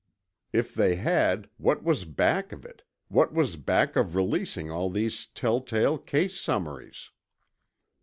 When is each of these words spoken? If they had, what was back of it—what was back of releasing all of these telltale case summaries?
If 0.51 0.73
they 0.73 0.95
had, 0.95 1.47
what 1.57 1.83
was 1.83 2.05
back 2.05 2.51
of 2.51 2.65
it—what 2.65 3.33
was 3.35 3.55
back 3.55 3.95
of 3.95 4.15
releasing 4.15 4.71
all 4.71 4.87
of 4.87 4.95
these 4.95 5.27
telltale 5.27 5.99
case 5.99 6.39
summaries? 6.41 7.11